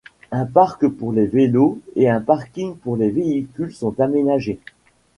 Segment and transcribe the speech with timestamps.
[0.31, 4.59] Un parc pour les vélos et un parking pour les véhicules sont aménagés.